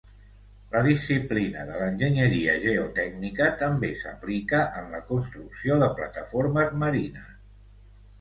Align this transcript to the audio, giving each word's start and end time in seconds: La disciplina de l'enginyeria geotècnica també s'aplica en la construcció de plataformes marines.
La 0.75 0.79
disciplina 0.85 1.65
de 1.65 1.75
l'enginyeria 1.81 2.55
geotècnica 2.63 3.49
també 3.59 3.91
s'aplica 3.99 4.63
en 4.79 4.89
la 4.95 5.03
construcció 5.11 5.77
de 5.85 5.91
plataformes 6.01 6.73
marines. 6.85 7.29